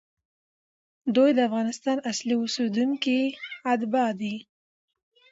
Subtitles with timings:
[1.15, 3.19] دوی د افغانستان اصلي اوسېدونکي،
[3.71, 4.35] اتباع دي،